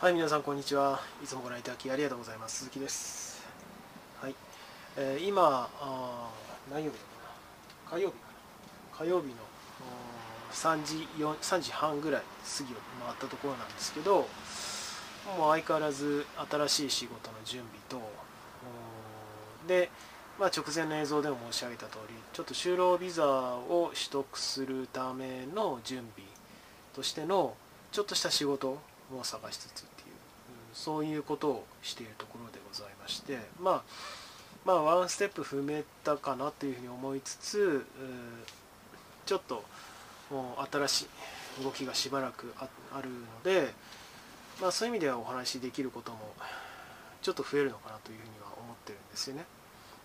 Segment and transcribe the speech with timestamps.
[0.00, 1.00] はい、皆さんこんにちは。
[1.24, 2.58] いつもご覧いただきありがとうございます。
[2.58, 3.44] 鈴木です。
[4.22, 4.34] はい、
[4.96, 6.30] えー今あ
[6.70, 7.02] 何曜日だ
[7.90, 8.28] かな火曜日か
[9.00, 9.32] な火曜日の
[9.80, 14.18] おー3時4 3時半ぐらい過ぎを回ったところなんですけど、
[15.36, 19.90] もう相変わらず新しい仕事の準備と、おーで、
[20.38, 26.28] まあ、直前の映像でも申し上げた通り、ちょっと就労ビザを取得するための準備
[26.94, 27.56] としての
[27.90, 28.78] ちょっとした仕事
[29.16, 30.16] を探しつつっていう、
[30.74, 33.82] そういうことをしているところでございまして、まあ、
[34.64, 37.86] まあワンステップ踏めたかなというふうに思いつつ、
[39.26, 39.64] ちょっと
[40.30, 41.06] もう新し
[41.60, 43.72] い動きがしばらくあるので、
[44.60, 46.18] まあ、そういう意味ではお話しできることも
[47.22, 49.44] ちょっと増えるのかなというふうには思ってるんですよね。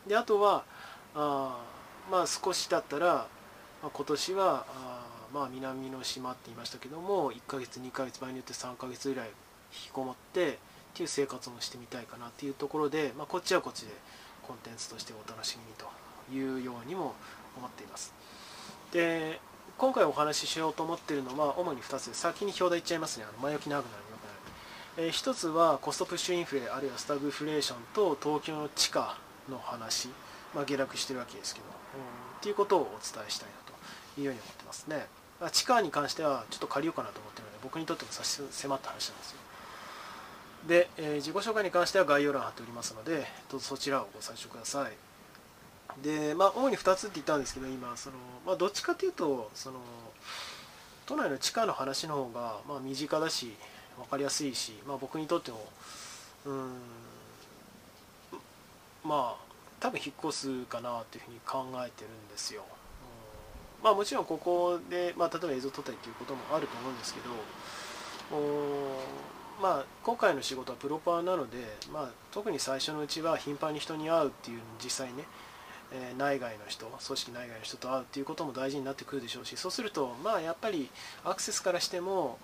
[0.07, 0.63] であとは
[1.15, 1.59] あ
[2.11, 3.27] まあ少しだったら、
[3.81, 9.33] まあ、今年はあまあ南の島って言いましたけども1ヶ月2ヶ月場合によって3ヶ月ぐらい引
[9.71, 10.49] きこもって
[10.93, 13.93] っていう生活もしてみたいかなっていうところで、まあ、こっちはこっちで
[14.43, 15.87] コンテンツとしてお楽しみにと
[16.31, 17.15] いうようにも
[17.57, 18.13] 思っています。
[18.91, 19.39] で
[19.79, 23.25] 今回お話ししようと思っているのは主に2つ先に表題言っちゃいますね。
[23.27, 29.17] あの前置き長くなるのよくない、えー一つはコストプッシュインフレあるいはスタグフレーションと東京の地価
[29.49, 30.09] の話、
[30.53, 33.55] まあ、下落してるわけですけど、うん、っていうことをお伝えしたいな
[34.13, 35.07] というように思ってますね。
[35.51, 39.37] 地価に関してはちょっと借りようかなと思ってるので僕にとっても差し迫った話なんですよ。
[40.67, 44.91] で、えー自己紹介に関しては概要欄貼っておりますのでどうぞそちらをご参照ください。
[46.01, 49.79] でまあ主に2つって言ったんですけど今その、まあ、どっちかというとその
[51.05, 53.53] 都内の地下の話の方が、まあ、身近だし
[53.97, 55.67] 分かりやすいし、まあ、僕にとっても
[56.45, 56.79] うん
[59.03, 59.43] まあ
[59.79, 62.63] 多分引っ越すかなというふうに考えてるんですよ、
[63.83, 67.29] まあもちろんここで、まあ、例えば映像撮ったりということもあると思うんですけど
[68.35, 71.57] おまあ今回の仕事はプロパーなので、
[71.91, 75.25] まあ、特に最初のうちは頻繁に人に会うっていう実際ね
[75.93, 80.89] え内外の人組織内外の人と会うっていうことも大事になってくるでしょうしそうするとまあやっぱり
[81.23, 82.39] アクセスからしても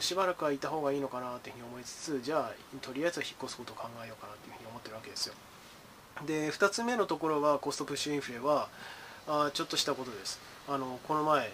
[0.00, 5.34] しばらくはいた方がいいのかなというふうに思いつつじゃあとりあえずは引っ越すことを考えようかなというふうに思ってるわけですよ。
[6.26, 8.68] で2つ目のところはコストプッシュインフレは
[9.28, 10.40] あちょっとしたことです。
[10.68, 11.48] あのこの前あの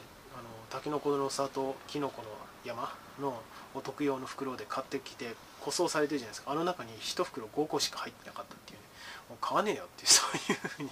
[0.70, 2.28] タケノコの里キノコの
[2.64, 3.42] 山の
[3.74, 6.52] お得用の袋で買ってきて個装されてるじゃないですか。
[6.52, 8.78] あの中に1袋5個しか入ってなかったっていう。
[8.78, 8.84] ね
[9.28, 10.90] もう買わねえよっていうそういうふうに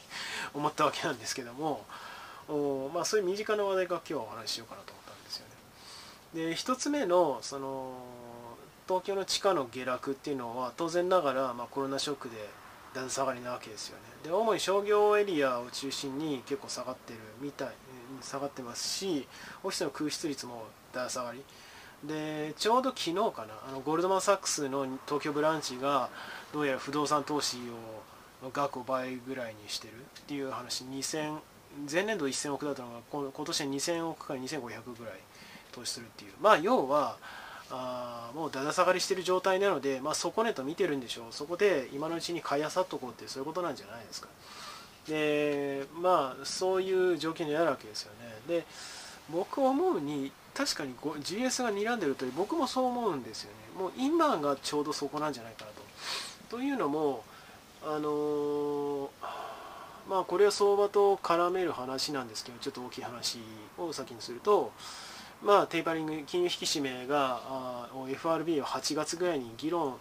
[0.54, 1.84] 思ったわけなんですけども
[2.48, 6.50] おまあそういう身近な話題が今日はお話ししようかなと思ったんですよね。
[6.50, 7.92] で1つ目のその
[8.88, 12.36] 東京の地価の下落っていうのは当然ながら、まあ、コロナショックで
[12.94, 14.04] だんだん下がりなわけですよね。
[14.24, 17.68] で主に商業エリアを中心に結構下がってるみたい
[18.20, 19.26] 下がってますし
[19.62, 21.42] オフィスの空室率もだ下がり。
[22.04, 26.10] でちょうど昨日かなあのゴールドマン・サックスの東京ブランチが
[26.52, 30.84] どうやら不動産投資をの額を倍ぐらいにしてるっていう話。
[30.84, 31.38] 2000
[31.90, 35.14] 前年度1000億だったのが今今年は2000億から2500ぐらい
[35.70, 36.32] 投資するっていう。
[36.40, 37.16] まあ要は
[37.74, 41.24] あもうだだ下がりしてる状態なので、まあ、底値と見てるんでしょう。
[41.30, 44.28] そこで今のうちに買いあさっとこうってそういうことなんじゃないですか。
[45.08, 48.28] でまあそういう状況になるわけですよね。
[48.46, 48.64] で
[49.30, 53.56] 僕思うに確かに GS が睨んでると僕もそう思うんですよね。
[53.78, 55.82] もう今がちょうどそこなんじゃないかなと。
[56.58, 57.24] というのも
[57.82, 59.10] あの
[60.08, 63.38] まあこれは相場と絡める話なんですけどちょっと大きい話
[63.78, 64.72] を先にすると
[65.44, 69.96] まあテーパリング金融引き締めがあ FRB は8月ぐらいに議論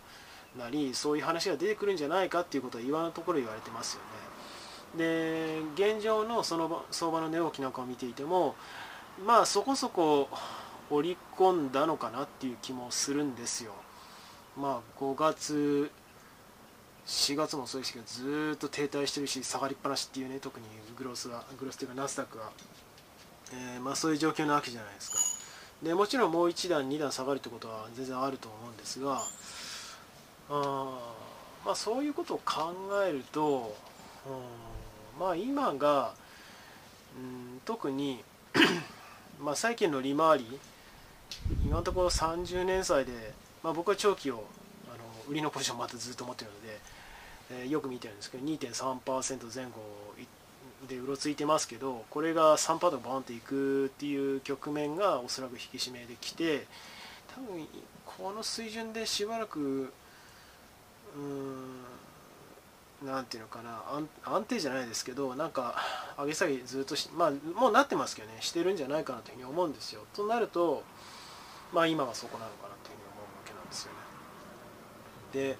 [0.58, 4.32] なりそういう話が出てくるんじゃないかっていうことは今のところ言われてますよね。
[4.98, 8.56] で現状のその相場の値動きなんかを見ていても
[9.26, 10.28] まあそこそこ
[10.90, 13.72] 織り込んだのかなっていう気もするんですよ。
[14.58, 15.90] まあ5月
[17.08, 20.66] 4月もそうですけどずっと停滞してるし下がりっぱなしっていうね特に
[20.98, 22.52] グロスはグロスというかナスダックは、
[23.54, 25.32] えーまあ、そういう状況なわけじゃないですか。
[25.84, 29.20] でもちろんもう1段2段下がるってことは全然あると思うんですが
[30.50, 31.00] あ
[31.66, 32.74] まあそういうことを考
[33.08, 33.76] えると、
[34.28, 34.30] う
[35.18, 36.14] ん、まあ今が、
[37.18, 38.24] うん、特に
[39.42, 40.60] まあ債券の利回り
[41.66, 43.34] 今のところ30年債で、
[43.64, 44.46] まあ、僕は長期を
[44.94, 46.80] あの売りのポジションまたずっと持ってるので、
[47.52, 49.72] えーよく見てるんですけど2.3%前後
[50.20, 50.41] いって
[50.88, 56.66] でうろついてますけどこれが3%とバーンといくっていう局面がおそらく引き締めできて
[57.36, 57.68] 多分
[58.06, 63.82] この水準でしばらくうーんなんていうのかな
[64.24, 65.76] 安定じゃないですけどなんか
[66.18, 70.02] 上げ下げずっとしまあもうなってますけどねしてるんじゃないかなというふうに思うんですよ。
[70.14, 70.84] となると
[71.74, 73.98] まあ今がそこなのかなというふうに思うわけなんですよね。
[75.34, 75.58] で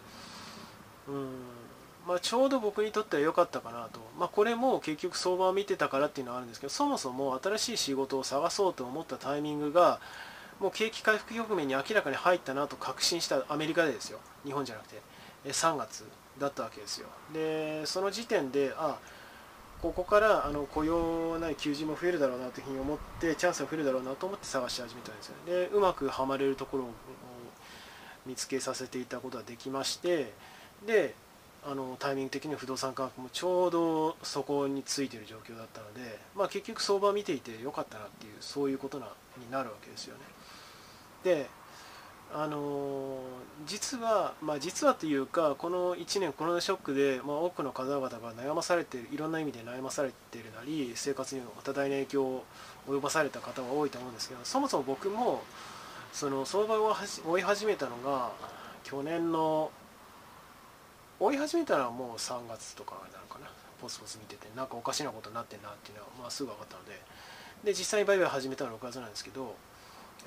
[1.08, 1.61] うん
[2.08, 10.00] まあ、ちょうど僕にとっては良かったかなと、まあ、これも結局相場を見てたからっていうのはあるんですけどそもそも新しい仕事を探そうと思ったタイミングが
[10.60, 14.20] もう景気回復局面に明らかに入ったなと確信したアメリカでですよ。
[14.46, 15.02] 日本じゃなくて。
[15.46, 16.06] 3月
[16.40, 17.08] だったわけですよ。
[17.34, 19.00] でその時点であ
[19.82, 26.90] ここからあの雇用ない求人も増えるだろうなというふうに思ってチャンスが増えるだろうなと思って探し始めたんですよでうまくはまれるところを
[28.28, 30.34] 見つけさせていたことができまして
[30.86, 31.16] で
[31.64, 40.22] あのタイミング的に不動産価格もちょうどそこについている状況だったので、まあ、結局相場を見ていてよかったなっていうそういうことなになるわけですよね。
[41.24, 41.50] で
[42.34, 43.20] あの
[43.66, 52.44] 実は、まあ、実はというかこの1年コロナショックで、まあ、多くの方々が悩まされているいろんな意味で悩まされているなり生活にも多大な影響を
[52.88, 55.44] 及ぼされた方が多いと思うんですけどそもそも僕も
[56.14, 56.96] その相場を
[57.28, 58.32] 追い始めたのが
[58.86, 59.70] 去年の
[61.22, 63.46] 追い始めたのはもう3月とかなのかな。
[63.80, 67.00] ポスポス見ててなんかおかしなことになってんなっていうのは、まあ、すぐ分かったので。
[67.64, 69.56] で実際に売買始めたのは6月なんですけど、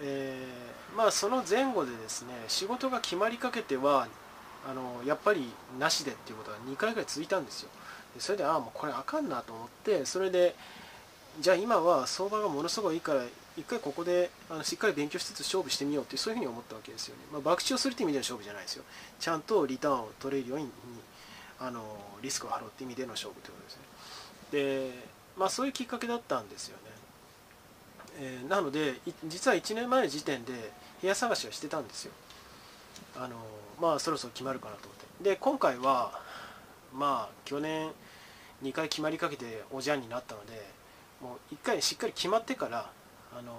[0.01, 4.07] えー、まあその前後でですね仕事が決まりかけては
[4.69, 7.71] あのやっぱりなしでっていうことが2回ぐらい続いたんですよ。
[8.15, 10.55] でそれでああもうこれあかんなと思ってそれで
[11.41, 13.23] じゃあ今は相場がものすごいいいから
[13.57, 18.85] 一回ここであのしっかり勉強しつつ勝負してみようってそういうふうに思ったわけですよね、まあ、博打をするって意味での勝負じゃないですよ。
[19.21, 20.69] ちゃんとリターンを取れるように
[21.61, 21.83] あの
[22.21, 23.83] リスクを払うって意味での勝負ということですね。
[24.51, 25.05] で
[25.37, 26.83] まあそういうきっかけだったんですよね、
[28.21, 28.95] えー、なので
[29.27, 30.53] 実は1年前の時点で
[31.01, 32.13] 部屋探しはしてたんですよ。
[33.17, 33.37] あの
[33.81, 35.31] まあそろそろ決まるかなと思って。
[35.31, 36.21] で今回は
[36.93, 37.91] まあ去年
[38.63, 40.67] 2回決まりかけておじゃんになったので
[41.21, 42.91] もう1回しっかり決まってから
[43.37, 43.53] あの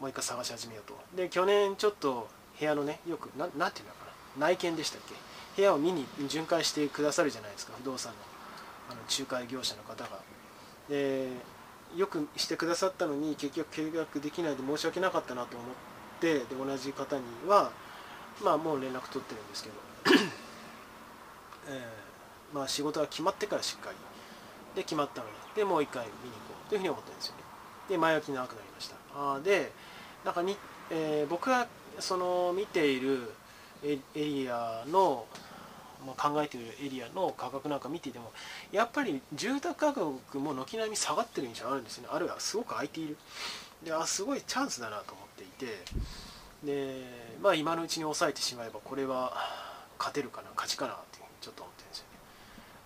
[0.00, 0.98] もう一回探し始めようと。
[1.16, 2.28] で去年ちょっと
[2.58, 3.80] 部屋のねよくなんていうのか
[4.38, 4.46] な。
[4.48, 5.14] 内見でしたっけ？
[5.56, 7.72] 部屋を見に巡回してくださるじゃないですか。
[7.78, 8.18] 不動産の
[8.90, 10.18] あの仲介業者の方が。
[10.88, 11.28] で
[11.96, 15.68] よくしてくださったのに結局契約できないで申し訳なかったなと思っ
[16.20, 17.70] てで同じ方には
[18.42, 19.76] まあもう連絡取ってるんですけど、
[21.68, 23.96] えー、まあ仕事が決まってからしっかり。
[24.74, 26.68] で決まったのででもう一回見に行こう。
[26.70, 27.41] というふうに思ってるんですよね。
[27.88, 28.96] で前置き長くなりました。
[29.14, 29.72] あで
[30.24, 30.56] なんかに、
[30.90, 31.66] えー、僕が
[31.98, 33.32] その見ている
[33.82, 35.26] エリアの、
[36.06, 38.32] まあ、考えているエリアの価格なんか見ていても
[38.70, 42.08] やっぱり住宅価格も軒並み下がってる印象あるんですよね。
[42.12, 43.16] あるいはすごく空いている。
[43.84, 45.66] であすごいチャンスだなと思っていて
[46.64, 47.04] で
[47.42, 49.32] まあ今のうちに抑えてしまえばこれは
[49.98, 52.18] 勝てるかな勝ちかなってちょっと思ってるんですよね。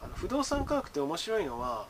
[0.04, 1.87] あの不動産価格って面白いのは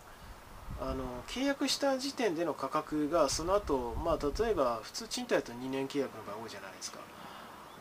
[0.80, 6.98] あの契約した時点での価格がその後、まあ例えば普通賃貸だと2年契約の場合多いじゃないですか。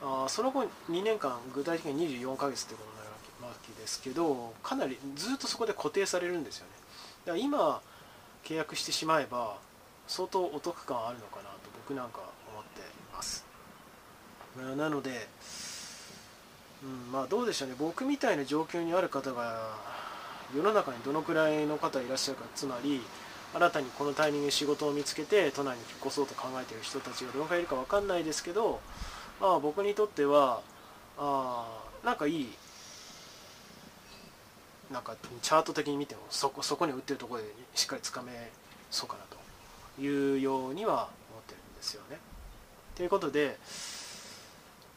[0.02, 3.10] あその後2年間具体的に24ヶ月ってことになる
[3.48, 6.72] わけですけどかなりずっとそこで固定されるんですよね。
[7.26, 7.82] だから今
[8.44, 9.58] 契約してしまえば
[10.08, 11.50] 相当お得感あるのかなと
[11.88, 12.20] 僕なんか
[12.52, 12.84] 思ってい
[13.14, 13.46] ます。
[14.78, 15.28] なので、
[16.84, 17.76] うん、まあどうでしょうね。
[17.78, 19.76] 僕みたいな状況にある方が
[20.54, 23.02] 世の中にどのくらいの方いらっしゃるかつまり
[23.54, 28.82] 新たにこのタイミングで仕事を見つけて都内に引っ越そうと考えている人たちがどのくらいいるか分かんないですけど、
[29.40, 30.62] まあ、僕にとっては
[31.18, 31.66] あ
[32.04, 32.50] なんかいい
[34.92, 38.52] なんかチャート的に見てもそこそこに売ってるところでしっかりつかめ
[38.92, 42.18] そうかなというようには思ってるんですよね。
[42.96, 43.58] ということで、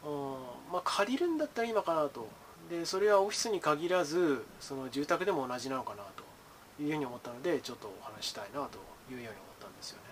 [0.05, 0.33] うん
[0.73, 2.29] まあ、借りるんだったら今かなと
[2.71, 8.79] でそれはオフィスに限らずその住宅でも同じなのかなというふうに思ったのでちょっとお話したいなと
[9.11, 10.03] いうように思ったんですよね。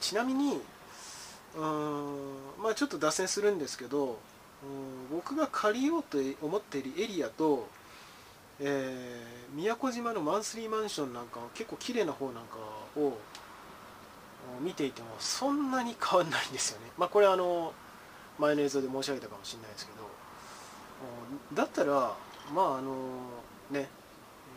[0.00, 0.60] ちなみに
[1.56, 4.18] うんまあちょっと脱線するんですけど
[4.62, 7.68] うん僕が借りようと思っているエリアと、
[8.60, 12.58] えー、宮古島のマンスリーマンションなんか結構綺麗な方なんか
[12.96, 13.16] を
[14.60, 16.90] 見ていてもそんなに変わんないんですよね。
[16.98, 17.72] まあこれあの
[18.38, 20.04] 前の映像で申し上げたかもしれないですけど。
[21.52, 22.14] だったら
[22.54, 22.94] まああの
[23.70, 23.88] ね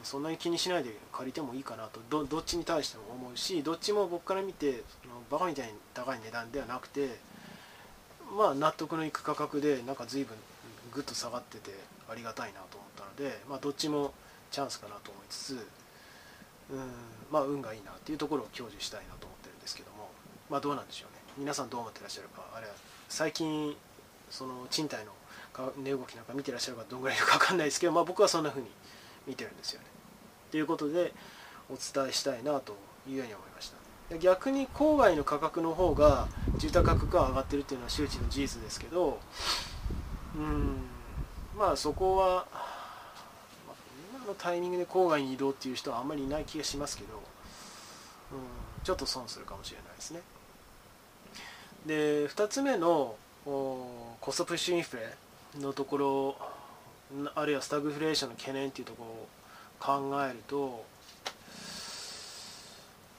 [0.04, 7.18] そんなに気にしないで借りてもいいかなとどどっちに対しても思うしどっちも僕から見てそのバカみたいに高い値段ではなくて
[8.38, 10.36] まあ納得のいく価格でなんか随分
[10.94, 11.72] ぐっと下がってて
[12.10, 14.13] ありがたいなと思ったので、まあ、どっちも
[14.51, 15.68] チャンスかなと思いつつ
[16.72, 16.80] うん
[17.32, 20.10] まあ運がいいなっていうところを享受したいなと思ってるんですけども
[20.50, 21.18] まあどうなんでしょうね。
[21.38, 22.44] 皆さんどう思ってらっしゃるか。
[22.56, 22.68] あれ
[23.10, 23.75] 最近
[24.30, 25.12] その賃貸の
[25.78, 28.68] 値動きなんか見てらっしゃるかどんぐらいいるか分かんないですけど、まあ、僕はそんな風に
[29.26, 29.88] 見てるんですよね。
[30.52, 31.14] ということで
[31.70, 33.78] お伝えしたいなというように思いました。
[34.16, 39.20] 逆に郊外の価格の方が住宅価格が上がってるっていうのは周知の事実ですけど
[40.36, 40.78] うん
[41.58, 42.46] まあそこは、
[43.68, 43.74] ま、
[44.18, 47.22] 今のタイミングで郊外に移動っていう人はあんまりいない気がしますけど、うん、
[48.84, 50.22] ちょっと損するかもしれないですね
[51.86, 55.14] で2つ目のコストプッシュインフレ
[55.60, 56.36] のところ
[57.36, 59.06] あるいはスタグフレーションの懸念っていうとこ
[59.82, 60.86] ろを考えると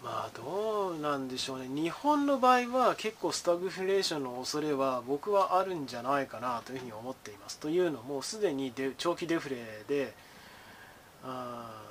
[0.02, 1.66] まあどうなんでしょうね。
[1.68, 7.58] 日本の場合は結構スタグフレーションの恐れは僕はあるんじゃないかなというふうに思っています。
[7.58, 9.56] というのもすでに長期デフレ
[9.88, 10.14] で
[11.24, 11.82] あ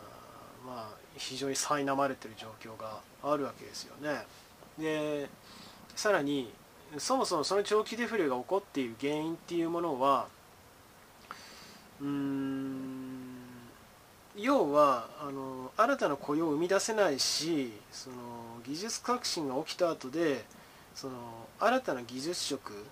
[0.66, 4.26] まあ非常に苛まれてる状況があるわけですよね。
[4.80, 5.28] で
[5.96, 6.54] さらに
[6.98, 10.28] そもそもその長期デフレが起こっている原因っていうものは
[12.02, 13.38] うん。
[14.36, 18.16] 要はあの新たな雇用を生み出せないしその
[18.64, 20.46] 技術革新が起きた後で
[20.94, 21.16] その
[21.60, 22.86] 新たな技術職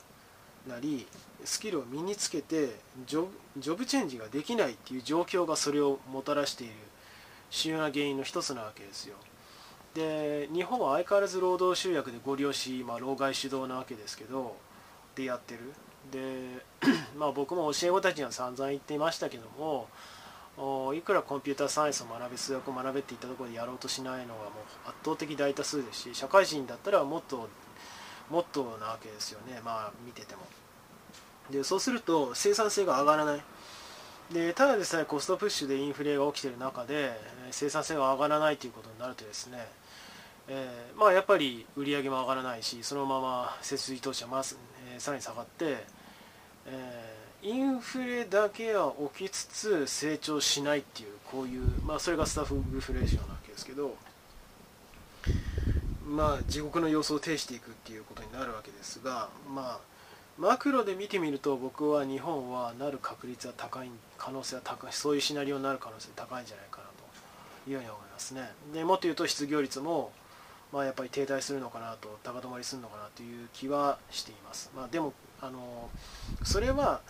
[0.67, 1.05] なり
[1.43, 6.73] スキルを身につけてジョジョブチェンジができないっていう状況がそれをもたらしている。
[7.49, 9.15] 主要な原因の一つなわけですよ。
[9.93, 14.57] で日本は相変わらず労働集約でご利用し、まあ、老害主導なわけですけど
[15.15, 15.73] でやってる。
[16.11, 16.63] で
[17.17, 19.87] まあ僕も教え子たちには散々言っていましたけども
[20.93, 27.49] いくらコンピューターサイエンスを学べ数学を学べっていったところでやろうとしないのがもう圧倒的大多数ですし社会人だったらもっと
[28.29, 29.61] もっとなわけですよね。
[29.63, 30.41] まあ見てても。
[31.51, 33.41] でそうすると生産性が上がらない。
[34.31, 37.11] でただでさえコストプッシュでインフレが起きている中で
[37.51, 39.67] 生産性が上がらないということになるとですね
[40.47, 44.57] えー、まあやっぱり売り上げも上がらないしそのまま設備投資はまず、
[44.93, 45.85] えー、さらに下がって、
[46.67, 53.95] えー、インフレだけは起きつつ成長しないっていうこういう、まあ、それがスタッフグフレーションなわけですけど
[56.07, 59.79] まあ地獄の様子を呈していくっていうことになるわけですがまあ
[60.37, 66.87] マクロで見てみると僕は日本はなる確率は高い可能性は高いそういうシナリオになる可能性高いんじゃないかな
[67.63, 68.51] というふうに思いますね。
[68.73, 70.11] でもっと言うと失業率も
[70.75, 75.13] まあ、やっぱり停滞するのかなと高止まりするのかなという気はしています、まあ、でも
[75.45, 75.89] あの
[76.43, 77.01] それは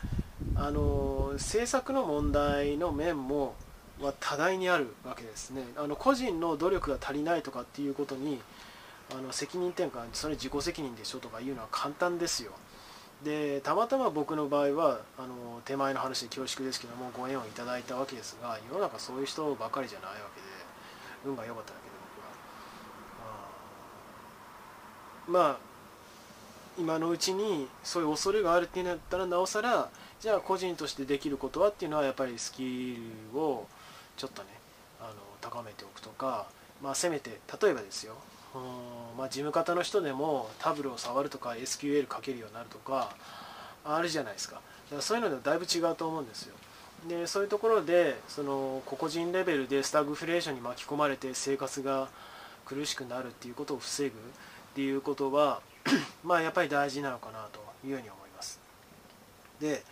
[0.56, 3.56] あの政策の問題の面も
[4.02, 5.64] は多大にあるわけですね。
[5.78, 8.42] あの個人の努力が足りないとかっていうことに
[9.12, 12.52] あの責任転換それ自己責任でしょとかいうのは簡単ですよ。
[13.24, 20.48] でたまたま僕の場合はあの手前の話で恐縮ですけどもご縁をいただいたわけですが世の中そういう人ばかりじゃないわけで
[21.26, 21.96] 運が良かっただけで
[25.28, 25.46] 僕は。
[25.48, 25.75] まあ
[26.78, 29.90] 今のうちにそういう恐れがあるっていうんだったらなおさら
[30.20, 32.98] じゃあ個人としてできることはっていうのはやっぱりスキ
[33.34, 33.68] ルを
[34.18, 34.50] ちょっとね
[35.00, 36.48] あの高めておくとか、
[36.82, 38.16] まあ、せめて例えばですよ。
[38.56, 43.14] うん、まあ、事務方の人でもタブルを触るとか SQL 書けるようになるとか
[43.84, 44.56] あるじゃないですか。
[44.56, 46.56] だからそういうのではだいぶ違うと思うんですよ。
[47.08, 52.08] でそういうところでその個々人レベルでスタグフレーションに巻き込まれて生活が
[52.66, 54.12] 苦しくなるっていうことを防ぐっ
[54.74, 55.62] ていうことは
[56.24, 58.60] まあやっぱり大事なのかなというふうに思います。
[59.60, 59.84] で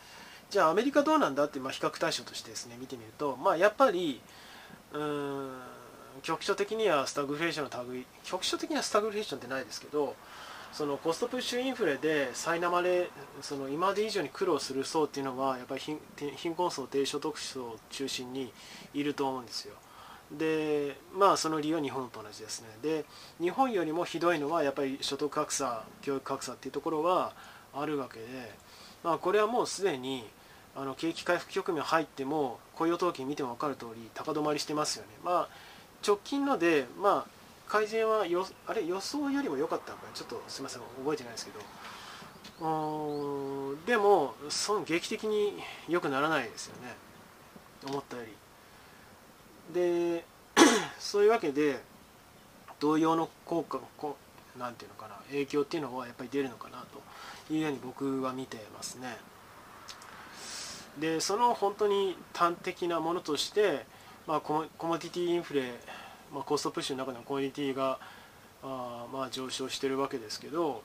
[0.50, 4.22] じゃあアメリカどうなんだって、まあ、比較対象としてですね見てみるとまあやっぱり
[4.92, 5.62] うーん
[6.22, 10.16] 局所的にはスタグフレーションの類局所的にはスタグフレーションってないですけど
[10.72, 13.10] そのコストプッシュインフレで苛まれ
[13.42, 15.82] その今まで以上に苦労する層っていうのはやっぱり
[16.36, 18.52] 貧困層低所得層を中心に
[18.94, 19.76] いると思うんですよ。
[20.32, 22.68] でまあその理由は日本と同じですね。
[22.82, 23.06] で
[23.40, 27.34] 日本よりもひどいのはやっぱり所得格差教育格差っていうところは
[27.74, 28.26] あるわけで、
[29.04, 30.28] まあ、これはもうすでに
[30.76, 35.50] あの景気回復局面入っても雇用統計見ても分かる通り高止まりしてますよね、まあ、
[36.06, 41.60] 直近ので、まあ、改善はよあれ予想よりも良かったのかちょっとすみません覚えてないですけど。
[43.86, 46.96] でもその劇的に良くならないですよね。
[47.88, 48.43] 思ったより。
[49.72, 50.26] で
[51.00, 51.82] そういうわけで
[52.80, 54.18] 同様の効果こ
[54.58, 56.86] なんていうのかな影響っていうのはやっぱり出るのかな
[57.48, 59.18] というように僕は見てますね。
[61.00, 63.86] でその本当に端的なものとして、
[64.28, 65.74] まあ、ココモディティインフレ、
[66.32, 68.00] まあ、コストプッシュの中でのコモディティが
[68.62, 70.84] あまあ上昇してるわけですけど、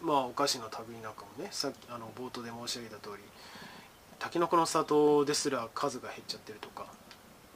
[0.00, 3.22] まあ、お菓子の類なんかもねさっきあの冒頭で申し上げた通り
[4.18, 6.86] たけのこの里ですら数が減っちゃってるとか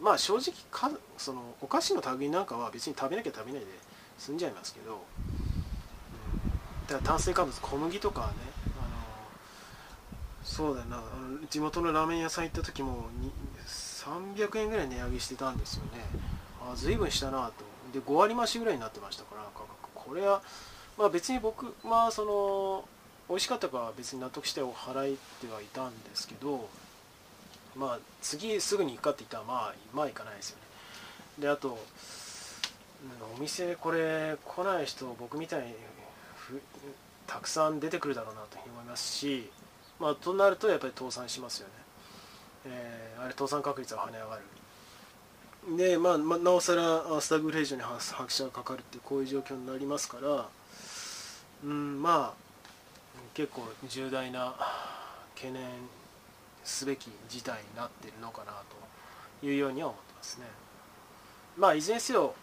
[0.02, 3.66] まあ正直かそのお菓子の類なんかは別に食べなきゃ食べないで
[4.18, 5.04] 済んじゃいますけど、
[6.90, 8.34] うん、だ炭水化物小麦とかはね
[8.78, 8.88] あの
[10.42, 11.02] そうだよな。
[11.48, 13.06] 地元のラーメン屋さん行った時も
[13.66, 15.90] 300円ぐらい値上げしてたんですよね。
[16.60, 17.52] あ随分したなと。
[17.92, 20.08] で5割増しぐらいになってましたから価格。
[20.08, 20.42] これは、
[20.98, 22.84] まあ、別に僕はその
[23.28, 26.68] 美味しかったかは別に納得してお払いてはいたんですけど
[27.76, 30.62] まあ次すぐに行くかって言ったらまあまあ行かないですよね。
[31.38, 31.78] であと
[33.36, 35.74] お店これ来ない人僕みたいに
[37.26, 39.50] たくさん出てくるだろうなと思いますし、
[39.98, 41.74] まあ、となるとやっぱり倒産しますよね、
[42.66, 44.42] えー、あれ倒産確率は跳ね上がる。
[45.76, 50.48] で、まあ、まあ、なおさらスタグレーションに拍車がかかるってこういう状況になりますから
[51.64, 52.42] うんまあ
[53.34, 54.54] 結構重大な
[55.36, 55.62] 懸念
[56.64, 58.52] すべき事態になっているのかな
[59.40, 60.46] というようには思ってますね。
[61.56, 62.34] まあいずれにせよ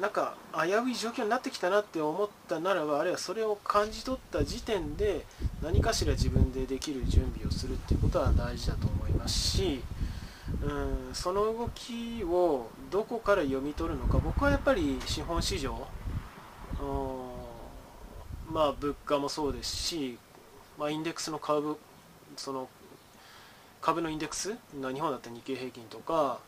[0.00, 5.26] なんか危うい状況になってきたなって思ったならばあるいはそれを感じ取った時点で
[5.62, 9.82] 何かしら自分でできる準備をするっていうことは大事だと思いますし
[10.62, 10.66] う
[11.10, 15.86] んその動きをどこから読み取るのか僕はやっぱり資本市場
[18.50, 20.18] まあ物価もそうですし、
[20.78, 21.76] まあ、インデックスの株
[22.40, 22.68] その
[23.80, 24.50] 株のインデックス？
[24.50, 26.40] 日本だったら日経平均とか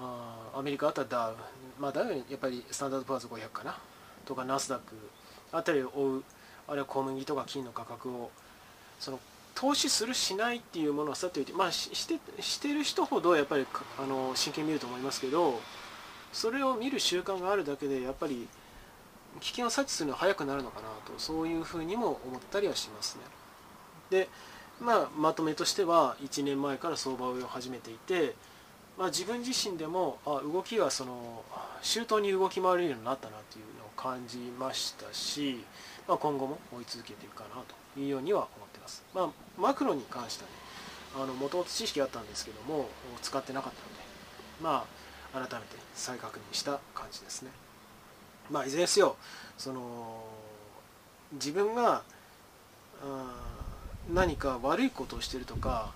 [0.00, 1.36] あアメリカだったらダウ、
[1.78, 3.78] まあ、ダウやっぱりスタンダードプラス500かな？
[4.24, 4.94] とかナスダック。
[5.52, 6.24] あたりを追う
[6.68, 8.30] あるいは小麦とか金の価格を
[9.00, 9.18] その
[9.56, 13.66] 投資するしないっていうものをさておいてまあしてしてる人ほどやっぱり
[13.98, 15.60] あの真剣に見ると思いますけど
[16.32, 18.46] それを見る習慣があるだけでやっぱり
[19.40, 23.22] 危険を察知するのは早くなるのかなとそういうふうにも思ったりはしますね。
[24.10, 24.28] で
[24.80, 28.34] まあ、まとめとしては1年前から相場を始めていて
[29.00, 31.42] まあ、自分自身でもあ動きがその
[31.80, 35.64] 周到に動き回れるようになったなというのを感じましたし、
[36.06, 37.62] まあ、今後も追い続けていくかな
[37.94, 39.02] というようには思っています。
[39.14, 40.44] まあ、マクロに関して
[41.18, 42.90] はねもともと知識あったんですけども
[43.22, 44.02] 使ってなかったので
[44.62, 44.84] ま
[45.32, 47.50] あ改めて再確認した感じですね。
[48.50, 49.16] まあ、いずれにせよ
[49.56, 50.24] その
[51.32, 52.02] 自分が
[54.12, 55.92] 何か悪いことをしてるとか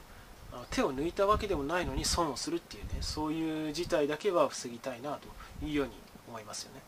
[0.71, 5.19] 手を抜いたわけでもないのに損をするっていうねそういう事態だけは防ぎたいな
[5.61, 5.93] というように
[6.29, 6.81] 思いますよね。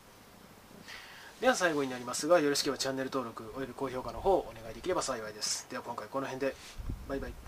[1.41, 5.67] では最後になりますがよろしければチャンネル登録および高評価の方をお願いできれば幸いです。
[5.71, 6.55] では今回この辺で。
[7.09, 7.46] バイバイ。